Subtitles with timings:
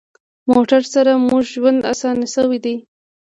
[0.53, 2.75] موټر سره مو ژوند اسانه شوی دی.